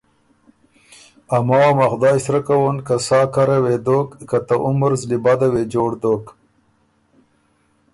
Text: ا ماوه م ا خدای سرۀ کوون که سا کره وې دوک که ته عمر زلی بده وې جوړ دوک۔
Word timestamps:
ا 1.35 1.37
ماوه 1.47 1.71
م 1.77 1.79
ا 1.83 1.85
خدای 1.93 2.17
سرۀ 2.25 2.39
کوون 2.47 2.75
که 2.87 2.95
سا 3.07 3.19
کره 3.33 3.57
وې 3.63 3.75
دوک 3.85 4.07
که 4.29 4.37
ته 4.47 4.55
عمر 4.67 4.91
زلی 5.01 5.17
بده 5.25 5.47
وې 5.53 5.63
جوړ 5.73 5.91
دوک۔ 6.03 6.25